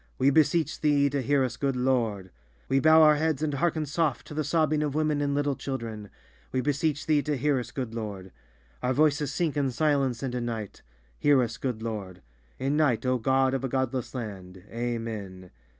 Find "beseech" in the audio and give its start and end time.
0.31-0.81, 6.59-7.05